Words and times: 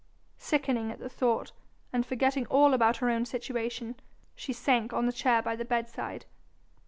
Sickening 0.39 0.89
at 0.89 0.97
the 0.97 1.09
thought, 1.11 1.51
and 1.93 2.03
forgetting 2.03 2.47
all 2.47 2.73
about 2.73 2.97
her 2.97 3.09
own 3.11 3.23
situation, 3.23 3.93
she 4.33 4.51
sank 4.51 4.91
on 4.93 5.05
the 5.05 5.13
chair 5.13 5.43
by 5.43 5.55
the 5.55 5.63
bedside. 5.63 6.25